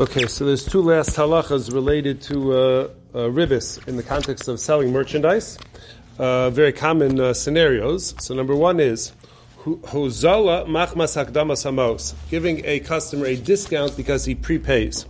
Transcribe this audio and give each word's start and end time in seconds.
Okay, 0.00 0.26
so 0.28 0.46
there's 0.46 0.64
two 0.64 0.80
last 0.80 1.14
halachas 1.14 1.74
related 1.74 2.22
to 2.22 2.54
uh, 2.54 2.56
uh, 2.56 3.18
ribis 3.28 3.86
in 3.86 3.98
the 3.98 4.02
context 4.02 4.48
of 4.48 4.58
selling 4.58 4.92
merchandise. 4.92 5.58
Uh, 6.18 6.48
very 6.48 6.72
common 6.72 7.20
uh, 7.20 7.34
scenarios. 7.34 8.14
So 8.18 8.34
number 8.34 8.56
one 8.56 8.80
is 8.80 9.12
huzala 9.58 10.66
machmas 10.66 11.22
hakdamas 11.22 11.64
hamos, 11.64 12.14
giving 12.30 12.64
a 12.64 12.80
customer 12.80 13.26
a 13.26 13.36
discount 13.36 13.94
because 13.94 14.24
he 14.24 14.34
prepays. 14.34 15.04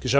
If 0.00 0.14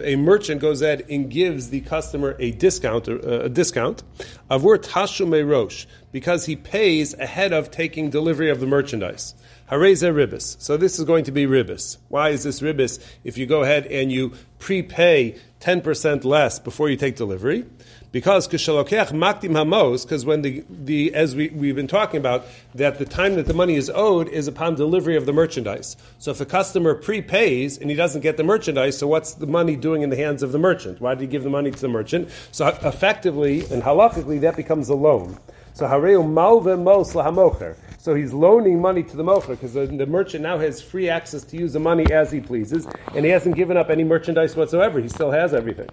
a 0.00 0.16
merchant 0.16 0.60
goes 0.60 0.80
ahead 0.80 1.04
and 1.10 1.30
gives 1.30 1.68
the 1.68 1.80
customer 1.82 2.34
a 2.38 2.50
discount, 2.52 3.06
uh, 3.06 3.18
a 3.18 3.48
discount, 3.50 4.02
avur 4.50 5.50
rosh, 5.50 5.86
because 6.10 6.46
he 6.46 6.56
pays 6.56 7.12
ahead 7.14 7.52
of 7.52 7.70
taking 7.70 8.08
delivery 8.08 8.48
of 8.48 8.60
the 8.60 8.66
merchandise. 8.66 9.34
Hareze 9.70 10.10
ribis. 10.10 10.58
So 10.58 10.78
this 10.78 10.98
is 10.98 11.04
going 11.04 11.24
to 11.24 11.32
be 11.32 11.44
ribis. 11.44 11.98
Why 12.08 12.30
is 12.30 12.44
this 12.44 12.60
ribis? 12.60 13.04
If 13.24 13.36
you 13.36 13.46
go 13.46 13.62
ahead 13.62 13.86
and 13.86 14.10
you 14.12 14.32
prepay 14.58 15.38
10% 15.60 16.24
less 16.24 16.58
before 16.58 16.88
you 16.88 16.96
take 16.96 17.16
delivery, 17.16 17.66
because 18.12 18.46
kishalokech 18.46 19.08
maktim 19.08 19.56
hamos, 19.56 20.04
because 20.04 20.24
when 20.24 20.42
the, 20.42 20.64
the 20.70 21.12
as 21.14 21.34
we, 21.34 21.48
we've 21.48 21.74
been 21.74 21.88
talking 21.88 22.18
about, 22.18 22.46
that 22.74 22.98
the 22.98 23.04
time 23.04 23.34
that 23.34 23.46
the 23.46 23.54
money 23.54 23.74
is 23.74 23.90
owed 23.92 24.28
is 24.28 24.46
upon 24.46 24.76
delivery 24.76 25.16
of 25.16 25.26
the 25.26 25.32
merchandise. 25.32 25.96
So 26.18 26.30
if 26.30 26.40
a 26.40 26.46
customer 26.46 26.94
prepays 26.94 27.65
and 27.78 27.90
he 27.90 27.96
doesn't 27.96 28.20
get 28.20 28.36
the 28.36 28.44
merchandise, 28.44 28.96
so 28.96 29.06
what's 29.08 29.34
the 29.34 29.46
money 29.46 29.74
doing 29.74 30.02
in 30.02 30.10
the 30.10 30.16
hands 30.16 30.42
of 30.42 30.52
the 30.52 30.58
merchant? 30.58 31.00
Why 31.00 31.14
did 31.14 31.22
he 31.22 31.26
give 31.26 31.42
the 31.42 31.50
money 31.50 31.70
to 31.72 31.80
the 31.80 31.88
merchant? 31.88 32.30
So 32.52 32.68
effectively 32.68 33.60
and 33.72 33.82
halachically 33.82 34.40
that 34.42 34.56
becomes 34.56 34.88
a 34.88 34.94
loan. 34.94 35.38
So 35.76 35.86
hareu 35.86 36.24
malve 36.24 36.82
mos 36.82 37.12
lahamocher. 37.12 37.76
So 37.98 38.14
he's 38.14 38.32
loaning 38.32 38.80
money 38.80 39.02
to 39.02 39.14
the 39.14 39.22
mocher 39.22 39.48
because 39.48 39.74
the, 39.74 39.84
the, 39.84 40.06
merchant 40.06 40.42
now 40.42 40.56
has 40.56 40.80
free 40.80 41.10
access 41.10 41.44
to 41.44 41.58
use 41.58 41.74
the 41.74 41.80
money 41.80 42.10
as 42.10 42.32
he 42.32 42.40
pleases, 42.40 42.88
and 43.14 43.26
he 43.26 43.30
hasn't 43.30 43.56
given 43.56 43.76
up 43.76 43.90
any 43.90 44.02
merchandise 44.02 44.56
whatsoever. 44.56 45.00
He 45.00 45.10
still 45.10 45.30
has 45.32 45.52
everything. 45.52 45.90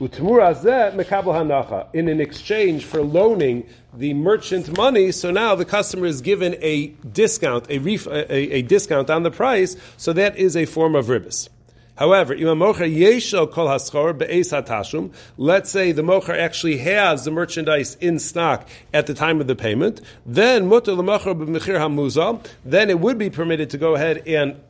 In 0.00 0.10
an 2.08 2.20
exchange 2.22 2.86
for 2.86 3.02
loaning 3.02 3.68
the 3.92 4.14
merchant 4.14 4.74
money, 4.74 5.12
so 5.12 5.30
now 5.30 5.54
the 5.54 5.66
customer 5.66 6.06
is 6.06 6.22
given 6.22 6.56
a 6.62 6.86
discount, 7.12 7.66
a, 7.68 7.78
ref, 7.78 8.06
a, 8.06 8.32
a 8.32 8.62
discount 8.62 9.10
on 9.10 9.22
the 9.22 9.30
price. 9.30 9.76
So 9.98 10.14
that 10.14 10.38
is 10.38 10.56
a 10.56 10.64
form 10.64 10.94
of 10.94 11.08
ribis. 11.08 11.50
However, 11.96 12.34
let's 15.38 15.70
say 15.70 15.92
the 15.92 16.02
mocher 16.02 16.38
actually 16.38 16.78
has 16.78 17.24
the 17.24 17.30
merchandise 17.30 17.96
in 18.00 18.18
stock 18.18 18.68
at 18.92 19.06
the 19.06 19.14
time 19.14 19.40
of 19.40 19.46
the 19.46 19.56
payment, 19.56 20.02
then 20.26 20.68
then 22.64 22.90
it 22.90 23.00
would 23.00 23.18
be 23.18 23.30
permitted 23.30 23.70
to 23.70 23.78
go 23.78 23.94
ahead 23.94 24.22
and 24.26 24.60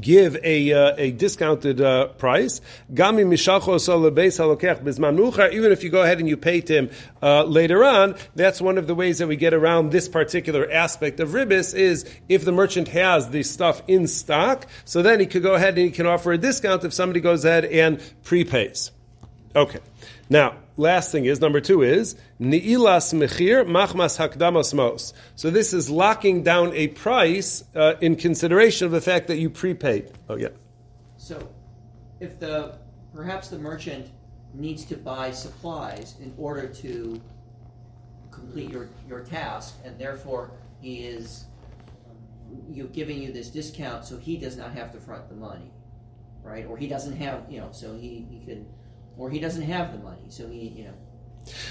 give 0.00 0.36
a 0.42 0.72
uh, 0.72 0.94
a 0.96 1.12
discounted 1.12 1.80
uh, 1.80 2.08
price. 2.08 2.60
Even 2.90 3.32
if 3.32 3.42
you 5.82 5.90
go 5.90 6.02
ahead 6.02 6.18
and 6.18 6.28
you 6.28 6.36
pay 6.36 6.60
to 6.60 6.74
him 6.74 6.90
uh, 7.22 7.44
later 7.44 7.84
on, 7.84 8.16
that's 8.34 8.60
one 8.60 8.78
of 8.78 8.86
the 8.86 8.94
ways 8.94 9.18
that 9.18 9.28
we 9.28 9.36
get 9.36 9.54
around 9.54 9.90
this 9.90 10.08
particular 10.08 10.70
aspect 10.70 11.20
of 11.20 11.30
ribis. 11.30 11.74
Is 11.74 12.04
if 12.28 12.44
the 12.44 12.52
merchant 12.52 12.88
has 12.88 13.30
the 13.30 13.42
stuff 13.42 13.82
in 13.88 14.06
stock, 14.06 14.66
so 14.84 15.02
then 15.02 15.20
he 15.20 15.26
could 15.26 15.42
go 15.42 15.54
ahead 15.54 15.74
and 15.74 15.84
he 15.86 15.90
can 15.90 16.06
offer 16.06 16.32
a 16.32 16.38
discount 16.38 16.84
if 16.84 16.92
somebody 16.92 17.20
goes 17.20 17.44
ahead 17.44 17.64
and 17.64 17.98
prepays. 18.24 18.90
Okay, 19.56 19.80
now 20.28 20.54
last 20.78 21.12
thing 21.12 21.24
is 21.24 21.40
number 21.40 21.60
two 21.60 21.82
is 21.82 22.16
ni'ilas 22.40 23.12
mechir 23.12 23.66
machmas 23.66 24.16
hakdamos 24.16 24.72
mos. 24.72 25.12
So 25.34 25.50
this 25.50 25.72
is 25.72 25.90
locking 25.90 26.42
down 26.42 26.72
a 26.74 26.88
price 26.88 27.64
uh, 27.74 27.94
in 28.00 28.16
consideration 28.16 28.86
of 28.86 28.92
the 28.92 29.00
fact 29.00 29.26
that 29.28 29.38
you 29.38 29.50
prepaid. 29.50 30.12
Oh 30.28 30.36
yeah. 30.36 30.48
So, 31.16 31.48
if 32.20 32.38
the 32.38 32.78
perhaps 33.12 33.48
the 33.48 33.58
merchant 33.58 34.08
needs 34.54 34.84
to 34.86 34.96
buy 34.96 35.30
supplies 35.30 36.14
in 36.20 36.32
order 36.38 36.68
to 36.68 37.20
complete 38.30 38.70
your 38.70 38.88
your 39.08 39.20
task, 39.20 39.76
and 39.84 39.98
therefore 39.98 40.52
he 40.80 41.06
is 41.06 41.44
you 42.70 42.84
giving 42.84 43.20
you 43.20 43.32
this 43.32 43.50
discount, 43.50 44.04
so 44.04 44.16
he 44.16 44.36
does 44.36 44.56
not 44.56 44.72
have 44.72 44.92
to 44.92 44.98
front 44.98 45.28
the 45.28 45.34
money, 45.34 45.70
right? 46.42 46.64
Or 46.66 46.76
he 46.76 46.86
doesn't 46.86 47.16
have 47.16 47.44
you 47.50 47.60
know, 47.60 47.68
so 47.72 47.94
he 47.96 48.24
he 48.30 48.44
can 48.46 48.66
or 49.18 49.28
he 49.28 49.38
doesn't 49.40 49.62
have 49.62 49.92
the 49.92 49.98
money, 49.98 50.26
so 50.28 50.48
he, 50.48 50.68
you 50.68 50.84
know, 50.84 50.94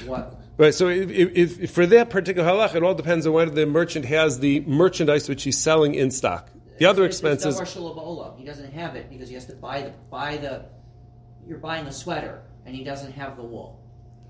what? 0.06 0.40
Right. 0.58 0.74
So, 0.74 0.90
if, 0.90 1.10
if, 1.10 1.60
if 1.60 1.72
for 1.72 1.86
that 1.86 2.10
particular 2.10 2.48
halach, 2.48 2.76
it 2.76 2.84
all 2.84 2.96
depends 2.96 3.26
on 3.28 3.34
whether 3.34 3.52
the 3.52 3.66
merchant 3.66 4.06
has 4.06 4.40
the 4.40 4.62
merchandise 4.62 5.30
which 5.30 5.44
he's 5.44 5.58
selling 5.58 5.96
in 5.96 6.12
stock. 6.12 6.50
The 6.78 6.86
other 6.86 7.06
expenses. 7.06 7.58
He 7.58 8.46
doesn't 8.46 8.74
have 8.74 8.96
it 8.96 9.10
because 9.10 9.30
he 9.30 9.36
has 9.36 9.46
to 9.46 9.56
buy 9.56 9.82
the 9.82 9.94
buy 10.12 10.38
the. 10.38 10.66
You're 11.48 11.58
buying 11.58 11.88
a 11.88 11.92
sweater 11.92 12.42
and 12.66 12.76
he 12.76 12.84
doesn't 12.84 13.14
have 13.14 13.38
the 13.38 13.44
wool. 13.44 13.82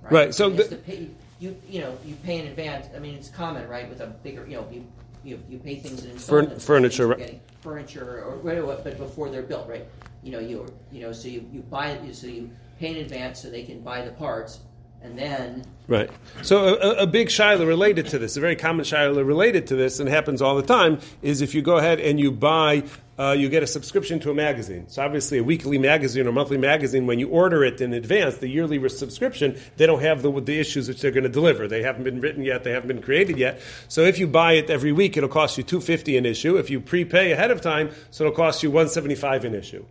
Right. 0.02 0.12
right 0.12 0.34
so 0.34 0.50
the, 0.50 0.76
pay, 0.78 1.10
you 1.40 1.60
you 1.68 1.82
know 1.82 1.98
you 2.06 2.16
pay 2.24 2.40
in 2.40 2.48
advance. 2.48 2.88
I 2.96 3.00
mean 3.00 3.16
it's 3.16 3.30
common, 3.30 3.68
right? 3.68 3.90
With 3.90 4.02
a 4.02 4.08
bigger 4.08 4.46
you 4.48 4.58
know 4.58 4.68
you 4.72 4.86
you, 5.24 5.44
you 5.50 5.58
pay 5.58 5.76
things 5.76 6.06
in 6.06 6.12
installments. 6.12 6.66
Furniture, 6.66 7.08
right? 7.08 7.42
Furniture 7.62 8.24
or 8.24 8.38
whatever, 8.38 8.80
but 8.82 8.98
before 8.98 9.30
they're 9.30 9.42
built, 9.42 9.68
right? 9.68 9.86
You 10.24 10.32
know 10.32 10.40
you 10.40 10.74
you 10.92 11.02
know 11.02 11.12
so 11.12 11.28
you, 11.28 11.50
you 11.52 11.62
buy 11.62 11.92
it 11.92 12.16
so 12.16 12.28
you 12.28 12.50
pay 12.80 12.92
in 12.92 12.98
advance 12.98 13.42
so 13.42 13.50
they 13.50 13.64
can 13.64 13.82
buy 13.82 14.04
the 14.04 14.12
parts, 14.12 14.60
and 15.02 15.18
then 15.18 15.64
right. 15.88 16.10
So 16.42 16.76
a, 16.76 17.04
a 17.04 17.08
big 17.08 17.30
shiloh 17.30 17.66
related 17.66 18.08
to 18.08 18.20
this, 18.20 18.38
a 18.38 18.40
very 18.40 18.56
common 18.56 18.86
shiloh 18.86 19.24
related 19.24 19.68
to 19.68 19.76
this, 19.76 20.00
and 20.00 20.10
happens 20.10 20.42
all 20.42 20.56
the 20.56 20.68
time, 20.68 21.00
is 21.22 21.42
if 21.42 21.56
you 21.56 21.62
go 21.62 21.78
ahead 21.78 22.00
and 22.00 22.20
you 22.20 22.32
buy. 22.32 22.84
Uh, 23.20 23.32
you 23.32 23.50
get 23.50 23.64
a 23.64 23.68
subscription 23.68 24.20
to 24.20 24.30
a 24.30 24.34
magazine. 24.36 24.88
So 24.90 25.04
obviously, 25.04 25.40
a 25.40 25.44
weekly 25.44 25.80
magazine 25.80 26.28
or 26.28 26.32
monthly 26.32 26.60
magazine, 26.60 27.08
when 27.08 27.18
you 27.18 27.30
order 27.30 27.64
it 27.64 27.82
in 27.82 27.92
advance, 27.92 28.38
the 28.38 28.48
yearly 28.48 28.78
subscription, 28.90 29.60
they 29.78 29.88
don't 29.88 30.04
have 30.04 30.22
the, 30.22 30.30
the 30.40 30.60
issues 30.60 30.88
which 30.88 31.02
they're 31.02 31.10
going 31.10 31.24
to 31.24 31.30
deliver. 31.30 31.68
They 31.68 31.82
haven't 31.82 32.04
been 32.04 32.22
written 32.22 32.44
yet. 32.44 32.64
They 32.64 32.70
haven't 32.70 32.90
been 32.90 33.02
created 33.02 33.40
yet. 33.40 33.60
So 33.88 34.02
if 34.02 34.20
you 34.20 34.28
buy 34.28 34.54
it 34.54 34.70
every 34.70 34.92
week, 34.92 35.18
it'll 35.18 35.30
cost 35.30 35.58
you 35.58 35.64
two 35.64 35.82
fifty 35.82 36.16
an 36.16 36.28
issue. 36.28 36.58
If 36.58 36.70
you 36.70 36.80
prepay 36.80 37.32
ahead 37.32 37.50
of 37.50 37.60
time, 37.60 37.90
so 38.12 38.26
it'll 38.26 38.36
cost 38.36 38.62
you 38.62 38.70
one 38.70 38.88
seventy 38.88 39.16
five 39.16 39.46
an 39.46 39.56
issue. 39.56 39.84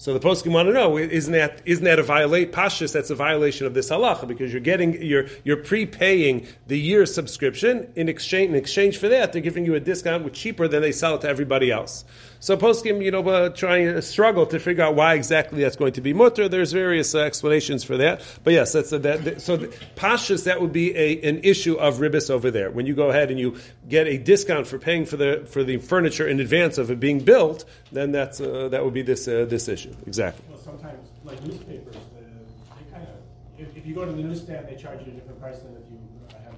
So 0.00 0.14
the 0.14 0.20
poskim 0.20 0.52
want 0.52 0.68
to 0.68 0.72
know 0.72 0.96
isn't 0.96 1.32
that 1.32 1.60
isn't 1.64 1.82
that 1.82 1.98
a 1.98 2.04
violate 2.04 2.52
pashas? 2.52 2.92
That's 2.92 3.10
a 3.10 3.16
violation 3.16 3.66
of 3.66 3.74
this 3.74 3.90
halacha 3.90 4.28
because 4.28 4.52
you're 4.52 4.60
getting 4.60 5.02
you're 5.02 5.26
you're 5.42 5.56
prepaying 5.56 6.46
the 6.68 6.78
year 6.78 7.04
subscription 7.04 7.92
in 7.96 8.08
exchange 8.08 8.50
in 8.50 8.54
exchange 8.54 8.98
for 8.98 9.08
that 9.08 9.32
they're 9.32 9.42
giving 9.42 9.66
you 9.66 9.74
a 9.74 9.80
discount 9.80 10.24
which 10.24 10.34
cheaper 10.34 10.68
than 10.68 10.82
they 10.82 10.92
sell 10.92 11.16
it 11.16 11.22
to 11.22 11.28
everybody 11.28 11.72
else. 11.72 12.04
So 12.40 12.56
poskim 12.56 13.02
you 13.02 13.10
know 13.10 13.26
uh, 13.28 13.48
trying 13.50 13.86
to 13.86 14.02
struggle 14.02 14.46
to 14.46 14.58
figure 14.60 14.84
out 14.84 14.94
why 14.94 15.14
exactly 15.14 15.62
that's 15.62 15.76
going 15.76 15.94
to 15.94 16.00
be 16.00 16.12
mutter. 16.12 16.48
There's 16.48 16.72
various 16.72 17.14
uh, 17.14 17.20
explanations 17.20 17.82
for 17.82 17.96
that, 17.96 18.22
but 18.44 18.52
yes, 18.52 18.72
that's 18.72 18.92
a, 18.92 18.98
that. 19.00 19.40
So 19.40 19.56
the, 19.56 19.68
pashas 19.96 20.44
that 20.44 20.60
would 20.60 20.72
be 20.72 20.96
a, 20.96 21.20
an 21.28 21.40
issue 21.42 21.74
of 21.74 21.98
ribis 21.98 22.30
over 22.30 22.50
there 22.50 22.70
when 22.70 22.86
you 22.86 22.94
go 22.94 23.10
ahead 23.10 23.30
and 23.30 23.40
you 23.40 23.56
get 23.88 24.06
a 24.06 24.18
discount 24.18 24.66
for 24.66 24.78
paying 24.78 25.04
for 25.04 25.16
the 25.16 25.46
for 25.50 25.64
the 25.64 25.78
furniture 25.78 26.28
in 26.28 26.38
advance 26.38 26.78
of 26.78 26.90
it 26.90 27.00
being 27.00 27.20
built, 27.20 27.64
then 27.90 28.12
that's 28.12 28.40
uh, 28.40 28.68
that 28.68 28.84
would 28.84 28.94
be 28.94 29.02
this 29.02 29.26
uh, 29.26 29.44
this 29.48 29.66
issue 29.68 29.94
exactly. 30.06 30.44
Well, 30.48 30.58
sometimes 30.58 31.08
like 31.24 31.42
newspapers, 31.44 31.94
the, 31.94 32.20
they 32.20 32.92
kind 32.92 33.02
of 33.02 33.58
if, 33.58 33.76
if, 33.76 33.86
you 33.86 33.94
go 33.94 34.04
to 34.04 34.12
the 34.12 34.22
newsstand, 34.22 34.68
they 34.68 34.76
charge 34.76 35.00
you 35.04 35.12
a 35.12 35.14
different 35.16 35.40
price 35.40 35.58
than 35.58 35.72
if 35.72 35.90
you 35.90 35.98
uh, 36.30 36.34
have 36.44 36.54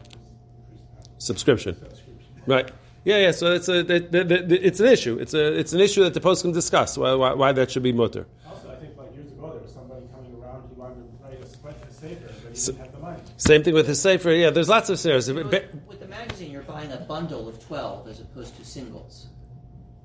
subscription. 1.18 1.74
subscription. 1.74 2.42
Right. 2.46 2.70
Yeah, 3.04 3.18
yeah. 3.18 3.30
So 3.30 3.52
it's 3.52 3.68
a 3.68 3.82
the, 3.82 4.00
the, 4.00 4.24
the, 4.24 4.66
it's 4.66 4.80
an 4.80 4.86
issue. 4.86 5.18
It's 5.18 5.34
a 5.34 5.58
it's 5.58 5.72
an 5.72 5.80
issue 5.80 6.02
that 6.04 6.14
the 6.14 6.20
poskim 6.20 6.52
discuss 6.52 6.98
why, 6.98 7.14
why, 7.14 7.32
why 7.32 7.52
that 7.52 7.70
should 7.70 7.82
be 7.82 7.92
mutter. 7.92 8.26
Also, 8.46 8.70
I 8.70 8.76
think 8.76 8.96
like 8.96 9.14
years 9.14 9.32
ago 9.32 9.50
there 9.50 9.60
was 9.62 9.72
somebody 9.72 10.06
coming 10.14 10.34
around 10.42 10.68
who 10.68 10.74
wanted 10.80 10.96
to 10.96 11.24
write 11.24 11.76
a, 11.82 11.88
a 11.88 11.92
sefer, 11.92 12.32
but 12.42 12.50
he 12.50 12.56
so, 12.56 12.72
didn't 12.72 12.84
have 12.84 12.92
the 12.92 13.00
money. 13.00 13.18
Same 13.36 13.62
thing 13.62 13.74
with 13.74 13.86
his 13.86 14.00
sefer. 14.00 14.30
Yeah, 14.30 14.50
there's 14.50 14.68
lots 14.68 14.90
of 14.90 14.98
sefer's. 14.98 15.32
with, 15.32 15.50
with 15.50 16.00
the 16.00 16.08
magazine, 16.08 16.50
you're 16.50 16.62
buying 16.62 16.92
a 16.92 16.98
bundle 16.98 17.48
of 17.48 17.64
twelve 17.66 18.06
as 18.08 18.20
opposed 18.20 18.56
to 18.56 18.64
singles. 18.64 19.28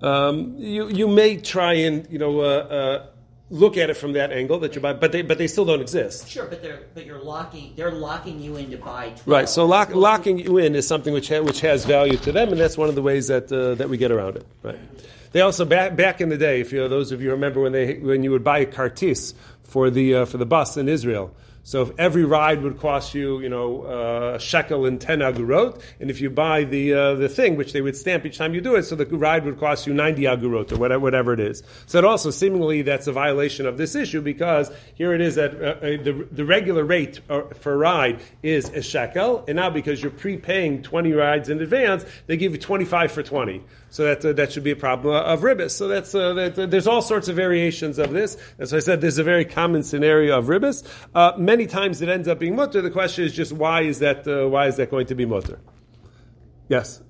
Um, 0.01 0.55
you 0.57 0.87
you 0.87 1.07
may 1.07 1.37
try 1.37 1.73
and 1.73 2.07
you 2.09 2.19
know. 2.19 2.39
Uh, 2.39 2.45
uh, 2.45 3.07
look 3.49 3.77
at 3.77 3.89
it 3.89 3.95
from 3.95 4.13
that 4.13 4.31
angle 4.31 4.59
that 4.59 4.75
you 4.75 4.81
buy, 4.81 4.93
but 4.93 5.11
they 5.11 5.21
but 5.21 5.37
they 5.37 5.47
still 5.47 5.65
don't 5.65 5.81
exist. 5.81 6.29
Sure, 6.29 6.45
but 6.45 6.61
they're 6.61 6.83
but 6.93 7.05
you're 7.05 7.21
locking 7.21 7.73
they're 7.75 7.91
locking 7.91 8.39
you 8.39 8.55
in 8.55 8.71
to 8.71 8.77
buy. 8.77 9.09
12. 9.09 9.27
Right. 9.27 9.49
So 9.49 9.65
lock, 9.65 9.93
locking 9.93 10.39
you 10.39 10.57
in 10.57 10.75
is 10.75 10.87
something 10.87 11.13
which 11.13 11.29
ha, 11.29 11.41
which 11.41 11.61
has 11.61 11.85
value 11.85 12.17
to 12.17 12.31
them, 12.31 12.49
and 12.49 12.59
that's 12.59 12.77
one 12.77 12.89
of 12.89 12.95
the 12.95 13.01
ways 13.01 13.27
that 13.27 13.51
uh, 13.51 13.75
that 13.75 13.89
we 13.89 13.97
get 13.97 14.11
around 14.11 14.37
it. 14.37 14.45
Right. 14.63 14.79
They 15.31 15.41
also 15.41 15.65
back 15.65 15.95
back 15.95 16.21
in 16.21 16.29
the 16.29 16.37
day, 16.37 16.61
if 16.61 16.71
you 16.71 16.79
know, 16.79 16.87
those 16.87 17.11
of 17.11 17.21
you 17.21 17.31
remember 17.31 17.61
when 17.61 17.71
they 17.71 17.95
when 17.95 18.23
you 18.23 18.31
would 18.31 18.43
buy 18.43 18.59
a 18.59 18.65
kartis 18.65 19.33
for 19.63 19.89
the 19.89 20.15
uh, 20.15 20.25
for 20.25 20.37
the 20.37 20.45
bus 20.45 20.77
in 20.77 20.89
Israel. 20.89 21.35
So 21.65 21.81
if 21.81 21.89
every 21.97 22.25
ride 22.25 22.61
would 22.61 22.79
cost 22.79 23.15
you, 23.15 23.39
you 23.39 23.49
know, 23.49 23.81
uh, 23.85 24.35
a 24.35 24.39
shekel 24.39 24.85
and 24.85 25.01
ten 25.01 25.19
agurot, 25.19 25.81
and 25.99 26.11
if 26.11 26.21
you 26.21 26.29
buy 26.29 26.63
the 26.63 26.93
uh, 26.93 27.13
the 27.15 27.27
thing, 27.27 27.55
which 27.55 27.73
they 27.73 27.81
would 27.81 27.97
stamp 27.97 28.23
each 28.23 28.37
time 28.37 28.53
you 28.53 28.61
do 28.61 28.75
it, 28.75 28.83
so 28.83 28.95
the 28.95 29.05
ride 29.05 29.45
would 29.45 29.59
cost 29.59 29.87
you 29.87 29.93
ninety 29.93 30.23
agurot 30.23 30.71
or 30.71 30.77
whatever, 30.77 30.99
whatever 30.99 31.33
it 31.33 31.39
is. 31.39 31.63
So 31.87 31.99
that 31.99 32.07
also 32.07 32.29
seemingly 32.29 32.83
that's 32.83 33.07
a 33.07 33.11
violation 33.11 33.65
of 33.65 33.77
this 33.79 33.95
issue 33.95 34.21
because 34.21 34.71
here 34.93 35.11
it 35.15 35.21
is 35.21 35.35
that 35.35 35.55
uh, 35.55 35.65
uh 35.65 35.79
the 36.03 36.27
the 36.31 36.45
regular 36.45 36.83
rate 36.83 37.19
uh, 37.31 37.41
for 37.59 37.73
a 37.73 37.77
ride 37.77 38.21
is 38.43 38.69
a 38.69 38.83
shekel, 38.83 39.43
and 39.47 39.55
now 39.55 39.71
because 39.71 40.03
you're 40.03 40.11
prepaying 40.11 40.83
twenty 40.83 41.13
rides 41.13 41.49
in 41.49 41.59
advance, 41.59 42.05
they 42.27 42.37
give 42.37 42.51
you 42.51 42.59
twenty 42.59 42.85
five 42.85 43.11
for 43.11 43.23
twenty. 43.23 43.63
So 43.89 44.03
that 44.03 44.25
uh, 44.25 44.33
that 44.33 44.51
should 44.51 44.63
be 44.63 44.71
a 44.71 44.75
problem 44.75 45.15
of 45.15 45.39
ribis. 45.39 45.71
So 45.71 45.87
that's 45.87 46.11
that, 46.11 46.67
there's 46.69 46.85
all 46.85 47.01
sorts 47.01 47.27
of 47.27 47.35
variations 47.35 47.97
of 47.97 48.11
this. 48.11 48.37
As 48.59 48.73
I 48.73 48.79
said, 48.79 49.01
there's 49.01 49.17
a 49.17 49.23
very 49.23 49.45
common 49.45 49.83
scenario 49.83 50.37
of 50.37 50.45
ribis. 50.45 50.83
Many 51.55 51.67
times 51.67 52.01
it 52.01 52.09
ends 52.09 52.27
up 52.27 52.39
being 52.39 52.53
mutter. 52.53 52.81
The 52.81 52.91
question 52.91 53.23
is 53.23 53.31
just 53.33 53.53
why 53.53 53.83
is 53.83 53.99
that 53.99 54.27
uh, 54.27 54.45
why 54.49 54.67
is 54.67 54.75
that 54.75 54.91
going 54.91 55.05
to 55.07 55.15
be 55.15 55.25
mutter? 55.25 55.57
Yes, 56.67 57.01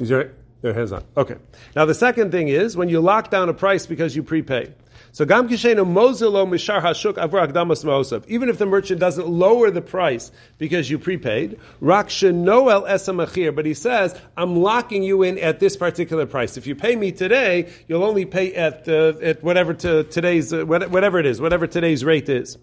is 0.00 0.08
your 0.08 0.32
your 0.62 0.72
hands 0.72 0.92
on? 0.92 1.04
Okay. 1.14 1.36
Now 1.74 1.84
the 1.84 1.92
second 1.94 2.30
thing 2.30 2.48
is 2.48 2.74
when 2.74 2.88
you 2.88 3.00
lock 3.00 3.30
down 3.30 3.50
a 3.50 3.52
price 3.52 3.84
because 3.84 4.16
you 4.16 4.22
prepay. 4.22 4.72
So 5.12 5.24
gam 5.24 5.48
kishenu 5.48 5.84
mozilo 5.86 6.46
mishar 6.46 6.82
hashuk 6.82 7.14
avur 7.14 7.46
akdamas 7.46 7.84
ma'osav. 7.84 8.26
Even 8.28 8.48
if 8.48 8.58
the 8.58 8.66
merchant 8.66 9.00
doesn't 9.00 9.28
lower 9.28 9.70
the 9.70 9.82
price 9.82 10.30
because 10.58 10.90
you 10.90 10.98
prepaid, 10.98 11.58
rak 11.80 12.08
shenoel 12.08 12.88
esamachir. 12.88 13.54
But 13.54 13.66
he 13.66 13.74
says, 13.74 14.18
I'm 14.36 14.56
locking 14.56 15.02
you 15.02 15.22
in 15.22 15.38
at 15.38 15.60
this 15.60 15.76
particular 15.76 16.26
price. 16.26 16.56
If 16.56 16.66
you 16.66 16.74
pay 16.74 16.96
me 16.96 17.12
today, 17.12 17.72
you'll 17.88 18.04
only 18.04 18.24
pay 18.24 18.54
at 18.54 18.88
uh, 18.88 19.14
at 19.22 19.42
whatever 19.42 19.74
to 19.74 20.04
today's 20.04 20.52
uh, 20.52 20.64
whatever 20.64 21.18
it 21.18 21.26
is, 21.26 21.40
whatever 21.40 21.66
today's 21.66 22.04
rate 22.04 22.28
is. 22.28 22.58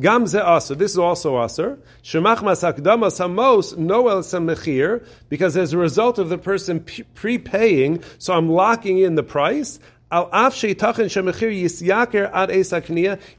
Gam 0.00 0.26
ze 0.26 0.38
aser. 0.38 0.74
This 0.74 0.92
is 0.92 0.98
also 0.98 1.42
aser. 1.42 1.78
Shemach 2.02 2.38
masakdama 2.38 3.12
samos 3.12 3.76
noel 3.76 4.22
samachir. 4.22 5.06
Because 5.28 5.56
as 5.56 5.72
a 5.72 5.78
result 5.78 6.18
of 6.18 6.28
the 6.28 6.38
person 6.38 6.84
prepaying, 7.14 8.02
so 8.18 8.34
I'm 8.34 8.48
locking 8.48 8.98
in 8.98 9.14
the 9.14 9.22
price 9.22 9.78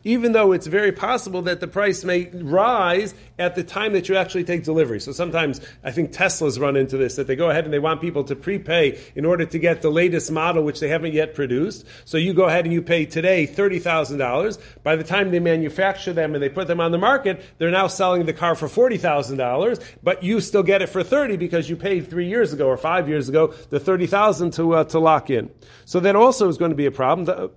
even 0.03 0.33
though 0.33 0.51
it's 0.51 0.67
very 0.67 0.91
possible 0.91 1.41
that 1.41 1.59
the 1.61 1.67
price 1.67 2.03
may 2.03 2.29
rise 2.31 3.15
at 3.39 3.55
the 3.55 3.63
time 3.63 3.93
that 3.93 4.07
you 4.07 4.15
actually 4.15 4.43
take 4.43 4.63
delivery. 4.63 4.99
So 4.99 5.11
sometimes 5.11 5.61
I 5.83 5.91
think 5.91 6.11
Teslas 6.11 6.59
run 6.59 6.75
into 6.75 6.97
this, 6.97 7.15
that 7.15 7.25
they 7.25 7.35
go 7.35 7.49
ahead 7.49 7.63
and 7.63 7.73
they 7.73 7.79
want 7.79 8.01
people 8.01 8.23
to 8.25 8.35
prepay 8.35 8.99
in 9.15 9.25
order 9.25 9.45
to 9.45 9.57
get 9.57 9.81
the 9.81 9.89
latest 9.89 10.31
model, 10.31 10.63
which 10.63 10.79
they 10.79 10.89
haven't 10.89 11.13
yet 11.13 11.33
produced. 11.33 11.87
So 12.05 12.17
you 12.17 12.33
go 12.33 12.45
ahead 12.45 12.65
and 12.65 12.73
you 12.73 12.83
pay 12.83 13.05
today 13.05 13.47
$30,000. 13.47 14.59
By 14.83 14.95
the 14.95 15.03
time 15.03 15.31
they 15.31 15.39
manufacture 15.39 16.13
them 16.13 16.35
and 16.35 16.43
they 16.43 16.49
put 16.49 16.67
them 16.67 16.79
on 16.79 16.91
the 16.91 16.97
market, 16.99 17.43
they're 17.57 17.71
now 17.71 17.87
selling 17.87 18.27
the 18.27 18.33
car 18.33 18.53
for 18.53 18.67
$40,000, 18.67 19.83
but 20.03 20.21
you 20.21 20.39
still 20.39 20.63
get 20.63 20.83
it 20.83 20.87
for 20.89 21.03
30 21.03 21.37
because 21.37 21.67
you 21.67 21.75
paid 21.75 22.09
three 22.09 22.27
years 22.27 22.53
ago 22.53 22.67
or 22.67 22.77
five 22.77 23.09
years 23.09 23.27
ago 23.27 23.47
the 23.71 23.79
30,000 23.79 24.51
to, 24.51 24.75
uh, 24.75 24.83
to 24.83 24.99
lock 24.99 25.31
in. 25.31 25.49
So 25.85 25.99
that 26.01 26.15
also 26.15 26.47
is 26.47 26.58
going 26.59 26.71
to 26.71 26.77
be 26.77 26.85
a 26.85 26.91
problem. 26.91 27.51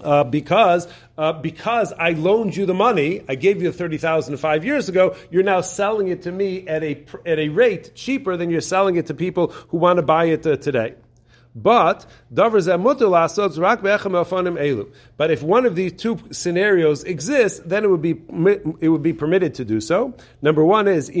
Uh, 0.00 0.24
because 0.24 0.88
uh, 1.16 1.32
because 1.32 1.92
I 1.92 2.10
loaned 2.10 2.56
you 2.56 2.66
the 2.66 2.74
money, 2.74 3.22
I 3.28 3.36
gave 3.36 3.62
you 3.62 3.70
the 3.70 3.76
thirty 3.76 3.98
thousand 3.98 4.36
five 4.38 4.64
years 4.64 4.88
ago. 4.88 5.14
You're 5.30 5.44
now 5.44 5.60
selling 5.60 6.08
it 6.08 6.22
to 6.22 6.32
me 6.32 6.66
at 6.66 6.82
a 6.82 7.04
at 7.24 7.38
a 7.38 7.48
rate 7.48 7.94
cheaper 7.94 8.36
than 8.36 8.50
you're 8.50 8.60
selling 8.60 8.96
it 8.96 9.06
to 9.06 9.14
people 9.14 9.48
who 9.68 9.78
want 9.78 9.98
to 9.98 10.02
buy 10.02 10.24
it 10.26 10.46
uh, 10.46 10.56
today. 10.56 10.94
But 11.54 12.06
but 12.30 12.50
if 15.30 15.42
one 15.42 15.66
of 15.66 15.76
these 15.76 15.92
two 15.92 16.18
scenarios 16.30 17.04
exists, 17.04 17.60
then 17.66 17.84
it 17.84 17.90
would 17.90 18.00
be 18.00 18.22
it 18.80 18.88
would 18.88 19.02
be 19.02 19.12
permitted 19.12 19.54
to 19.56 19.64
do 19.64 19.82
so. 19.82 20.14
Number 20.40 20.64
one 20.64 20.88
is 20.88 21.10
So 21.10 21.18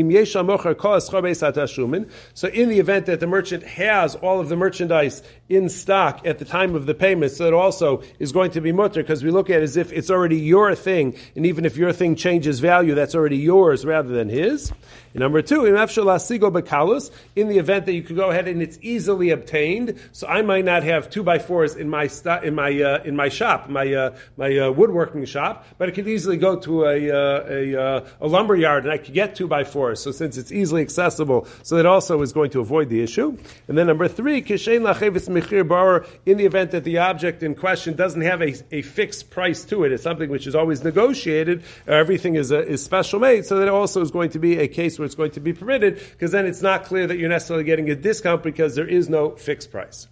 in 2.48 2.70
the 2.70 2.78
event 2.78 3.04
that 3.06 3.20
the 3.20 3.26
merchant 3.26 3.64
has 3.64 4.14
all 4.14 4.40
of 4.40 4.48
the 4.48 4.56
merchandise 4.56 5.22
in 5.56 5.68
stock 5.68 6.26
at 6.26 6.38
the 6.38 6.44
time 6.44 6.74
of 6.74 6.86
the 6.86 6.94
payment, 6.94 7.32
so 7.32 7.46
it 7.46 7.52
also 7.52 8.02
is 8.18 8.32
going 8.32 8.50
to 8.52 8.60
be 8.60 8.72
mutter 8.72 9.02
because 9.02 9.22
we 9.22 9.30
look 9.30 9.50
at 9.50 9.60
it 9.60 9.64
as 9.64 9.76
if 9.76 9.92
it's 9.92 10.10
already 10.10 10.38
your 10.38 10.74
thing, 10.74 11.14
and 11.36 11.44
even 11.46 11.64
if 11.64 11.76
your 11.76 11.92
thing 11.92 12.16
changes 12.16 12.60
value, 12.60 12.94
that's 12.94 13.14
already 13.14 13.36
yours 13.36 13.84
rather 13.84 14.08
than 14.08 14.28
his. 14.28 14.72
And 15.14 15.20
number 15.20 15.42
two, 15.42 15.66
in 15.66 15.74
the 15.74 17.58
event 17.58 17.86
that 17.86 17.92
you 17.92 18.02
could 18.02 18.16
go 18.16 18.30
ahead 18.30 18.48
and 18.48 18.62
it's 18.62 18.78
easily 18.80 19.28
obtained. 19.30 20.00
So 20.12 20.26
I 20.26 20.40
might 20.40 20.64
not 20.64 20.82
have 20.84 21.10
two 21.10 21.22
by 21.22 21.38
fours 21.38 21.76
in 21.76 21.90
my 21.90 22.06
st- 22.06 22.44
in 22.44 22.54
my 22.54 22.70
uh, 22.80 23.02
in 23.04 23.14
my 23.14 23.28
shop, 23.28 23.68
my 23.68 23.92
uh, 23.92 24.16
my 24.38 24.56
uh, 24.56 24.70
woodworking 24.70 25.26
shop, 25.26 25.66
but 25.76 25.88
I 25.88 25.92
could 25.92 26.08
easily 26.08 26.38
go 26.38 26.56
to 26.60 26.84
a 26.84 27.10
uh, 27.10 27.44
a, 27.46 27.76
uh, 27.76 28.06
a 28.22 28.26
lumber 28.26 28.56
yard 28.56 28.84
and 28.84 28.92
I 28.92 28.96
could 28.96 29.12
get 29.12 29.34
two 29.34 29.46
by 29.46 29.64
fours. 29.64 30.00
So 30.00 30.12
since 30.12 30.38
it's 30.38 30.50
easily 30.50 30.80
accessible, 30.80 31.46
so 31.62 31.76
that 31.76 31.84
also 31.84 32.22
is 32.22 32.32
going 32.32 32.50
to 32.52 32.60
avoid 32.60 32.88
the 32.88 33.02
issue. 33.02 33.36
And 33.68 33.76
then 33.76 33.88
number 33.88 34.08
three, 34.08 34.40
lachevis 34.42 35.28
mechir 35.42 35.66
bar. 35.66 36.06
In 36.26 36.38
the 36.38 36.44
event 36.44 36.70
that 36.70 36.84
the 36.84 36.98
object 36.98 37.42
in 37.42 37.54
question 37.54 37.94
doesn't 37.94 38.22
have 38.22 38.42
a, 38.42 38.54
a 38.70 38.82
fixed 38.82 39.30
price 39.30 39.64
to 39.66 39.84
it, 39.84 39.92
it's 39.92 40.02
something 40.02 40.30
which 40.30 40.46
is 40.46 40.54
always 40.54 40.84
negotiated. 40.84 41.62
everything 41.86 42.34
is 42.34 42.52
uh, 42.52 42.62
is 42.62 42.82
special 42.82 43.20
made, 43.20 43.44
so 43.44 43.58
that 43.58 43.68
also 43.68 44.00
is 44.00 44.10
going 44.10 44.30
to 44.30 44.38
be 44.38 44.58
a 44.58 44.68
case 44.68 44.98
where 44.98 45.06
it's 45.06 45.14
going 45.14 45.32
to 45.32 45.40
be 45.40 45.52
permitted, 45.52 45.96
because 46.12 46.32
then 46.32 46.46
it's 46.46 46.62
not 46.62 46.84
clear 46.84 47.06
that 47.06 47.18
you're 47.18 47.28
necessarily 47.28 47.64
getting 47.64 47.90
a 47.90 47.96
discount 47.96 48.42
because 48.42 48.74
there 48.74 48.88
is 48.88 49.08
no 49.08 49.30
fixed 49.30 49.70
price. 49.70 50.08